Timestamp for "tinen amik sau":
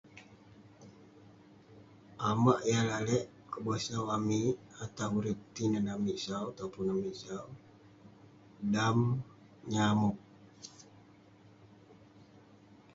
5.55-6.45